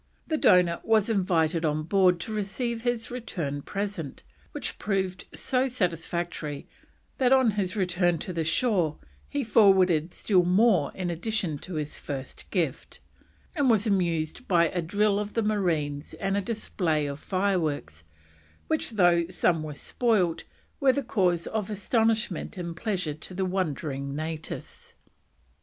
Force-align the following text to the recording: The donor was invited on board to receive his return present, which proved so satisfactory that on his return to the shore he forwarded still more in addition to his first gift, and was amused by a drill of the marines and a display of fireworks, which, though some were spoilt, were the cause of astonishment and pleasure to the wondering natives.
The 0.25 0.35
donor 0.35 0.79
was 0.83 1.11
invited 1.11 1.63
on 1.63 1.83
board 1.83 2.19
to 2.21 2.33
receive 2.33 2.81
his 2.81 3.11
return 3.11 3.61
present, 3.61 4.23
which 4.51 4.79
proved 4.79 5.25
so 5.31 5.67
satisfactory 5.67 6.67
that 7.19 7.31
on 7.31 7.51
his 7.51 7.75
return 7.75 8.17
to 8.25 8.33
the 8.33 8.43
shore 8.43 8.97
he 9.29 9.43
forwarded 9.43 10.15
still 10.15 10.43
more 10.43 10.91
in 10.95 11.11
addition 11.11 11.59
to 11.59 11.75
his 11.75 11.99
first 11.99 12.49
gift, 12.49 12.99
and 13.55 13.69
was 13.69 13.85
amused 13.85 14.47
by 14.47 14.69
a 14.69 14.81
drill 14.81 15.19
of 15.19 15.35
the 15.35 15.43
marines 15.43 16.15
and 16.15 16.35
a 16.35 16.41
display 16.41 17.05
of 17.05 17.19
fireworks, 17.19 18.03
which, 18.65 18.89
though 18.93 19.27
some 19.27 19.61
were 19.61 19.75
spoilt, 19.75 20.45
were 20.79 20.91
the 20.93 21.03
cause 21.03 21.45
of 21.45 21.69
astonishment 21.69 22.57
and 22.57 22.75
pleasure 22.75 23.13
to 23.13 23.35
the 23.35 23.45
wondering 23.45 24.15
natives. 24.15 24.95